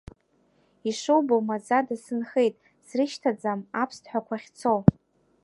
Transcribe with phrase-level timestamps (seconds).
[0.89, 2.55] Ишубо маӡада сынхеит,
[2.87, 4.73] срышьҭаӡам аԥсҭҳәақәа ахьцо.